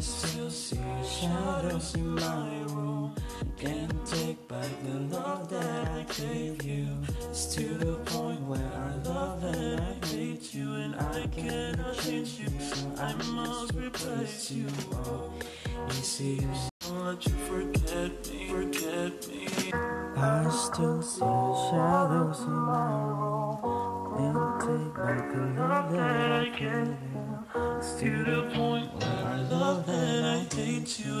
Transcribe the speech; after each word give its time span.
I 0.00 0.02
still 0.02 0.48
see 0.48 0.80
shadows 1.04 1.94
in 1.94 2.14
my 2.14 2.62
room. 2.68 3.14
Can't 3.58 4.06
take 4.06 4.48
back 4.48 4.70
the 4.82 5.14
love 5.14 5.50
that 5.50 5.88
I 5.88 6.06
gave 6.10 6.62
you. 6.62 6.88
It's 7.28 7.54
to 7.54 7.64
the 7.74 7.96
point 8.06 8.40
where 8.40 8.72
I 8.76 8.94
love 9.06 9.44
and 9.44 9.78
I 9.78 10.06
hate 10.06 10.54
you, 10.54 10.72
and 10.72 10.94
I 10.96 11.26
cannot 11.26 11.98
change 11.98 12.40
you, 12.40 12.48
so 12.60 12.90
I 12.96 13.12
must 13.30 13.74
replace 13.74 14.50
you. 14.50 14.68
Oh, 15.04 15.34
you 15.88 15.92
see, 15.92 16.40
don't 16.80 17.04
let 17.04 17.26
you 17.26 17.34
forget 17.50 18.26
me, 18.30 18.48
forget 18.48 19.28
me. 19.28 19.48
I 20.16 20.48
still 20.48 21.02
see 21.02 21.20
shadows 21.20 22.40
in 22.40 22.52
my 22.52 23.02
room. 23.20 23.58
Can't 24.16 24.60
take 24.62 24.94
back 24.96 25.30
the 25.30 25.60
love 25.60 25.92
that 25.92 26.32
I 26.32 26.48
gave 26.58 26.88
you. 26.88 27.20
It's 27.76 27.92
to 28.00 28.24
the 28.24 28.50
point 28.54 28.94
where 28.94 29.19
And 30.56 30.98
you, 30.98 31.20